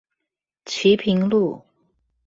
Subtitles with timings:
[0.65, 1.63] 旗屏路